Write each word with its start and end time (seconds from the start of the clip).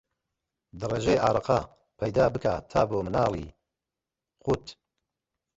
دەڕێژێ 0.79 1.15
ئارەقە، 1.23 1.59
پەیدا 1.99 2.25
بکا 2.33 2.55
تا 2.71 2.81
بۆ 2.89 2.97
مناڵی 3.05 3.47
قووت 4.43 4.65